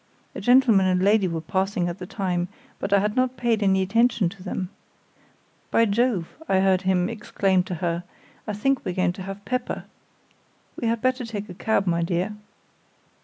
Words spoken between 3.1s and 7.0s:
not paid any attention to them. 'By Jove!' I heard